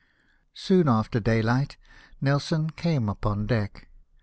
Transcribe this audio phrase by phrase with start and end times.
[0.55, 1.75] Soon after dayhght
[2.21, 3.87] Nelson came upon deck.